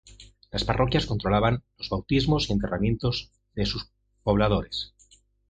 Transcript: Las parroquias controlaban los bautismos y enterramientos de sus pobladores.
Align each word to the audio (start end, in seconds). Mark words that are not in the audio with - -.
Las 0.49 0.63
parroquias 0.63 1.05
controlaban 1.05 1.63
los 1.77 1.89
bautismos 1.91 2.49
y 2.49 2.53
enterramientos 2.53 3.29
de 3.53 3.67
sus 3.67 3.91
pobladores. 4.23 4.95